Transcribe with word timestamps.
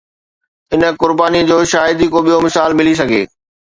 ان 0.77 0.85
قربانيءَ 1.01 1.47
جو 1.53 1.59
شايد 1.75 1.97
ئي 2.03 2.09
ٻيو 2.11 2.27
ڪو 2.35 2.43
مثال 2.49 2.69
ملي 2.83 2.93
سگهي 3.05 3.23